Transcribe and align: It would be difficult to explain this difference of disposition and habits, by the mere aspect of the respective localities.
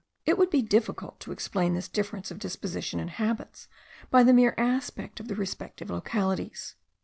It 0.25 0.35
would 0.39 0.49
be 0.49 0.63
difficult 0.63 1.19
to 1.19 1.31
explain 1.31 1.75
this 1.75 1.87
difference 1.87 2.31
of 2.31 2.39
disposition 2.39 2.99
and 2.99 3.11
habits, 3.11 3.67
by 4.09 4.23
the 4.23 4.33
mere 4.33 4.55
aspect 4.57 5.19
of 5.19 5.27
the 5.27 5.35
respective 5.35 5.91
localities. 5.91 6.73